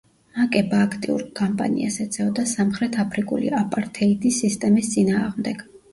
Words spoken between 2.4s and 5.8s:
სამხრეთ აფრიკული აპართეიდის სისტემის წინააღმდეგ.